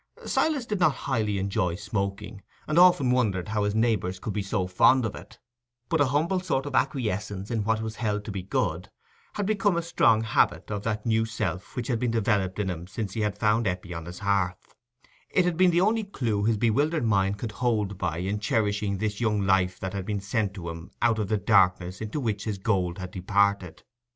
Silas 0.25 0.65
did 0.65 0.79
not 0.79 0.95
highly 1.05 1.37
enjoy 1.37 1.75
smoking, 1.75 2.41
and 2.67 2.79
often 2.79 3.11
wondered 3.11 3.49
how 3.49 3.63
his 3.63 3.75
neighbours 3.75 4.17
could 4.17 4.33
be 4.33 4.41
so 4.41 4.65
fond 4.65 5.05
of 5.05 5.13
it; 5.13 5.37
but 5.89 6.01
a 6.01 6.07
humble 6.07 6.39
sort 6.39 6.65
of 6.65 6.73
acquiescence 6.73 7.51
in 7.51 7.63
what 7.63 7.83
was 7.83 7.97
held 7.97 8.25
to 8.25 8.31
be 8.31 8.41
good, 8.41 8.89
had 9.33 9.45
become 9.45 9.77
a 9.77 9.81
strong 9.83 10.23
habit 10.23 10.71
of 10.71 10.81
that 10.81 11.05
new 11.05 11.23
self 11.23 11.75
which 11.75 11.85
had 11.85 11.99
been 11.99 12.09
developed 12.09 12.57
in 12.57 12.67
him 12.67 12.87
since 12.87 13.13
he 13.13 13.21
had 13.21 13.37
found 13.37 13.67
Eppie 13.67 13.93
on 13.93 14.05
his 14.07 14.17
hearth: 14.17 14.73
it 15.29 15.45
had 15.45 15.55
been 15.55 15.69
the 15.69 15.81
only 15.81 16.03
clew 16.03 16.45
his 16.45 16.57
bewildered 16.57 17.05
mind 17.05 17.37
could 17.37 17.51
hold 17.51 17.99
by 17.99 18.17
in 18.17 18.39
cherishing 18.39 18.97
this 18.97 19.21
young 19.21 19.41
life 19.43 19.79
that 19.79 19.93
had 19.93 20.07
been 20.07 20.19
sent 20.19 20.55
to 20.55 20.67
him 20.71 20.89
out 21.03 21.19
of 21.19 21.27
the 21.27 21.37
darkness 21.37 22.01
into 22.01 22.19
which 22.19 22.45
his 22.45 22.57
gold 22.57 22.97
had 22.97 23.11
departed. 23.11 23.83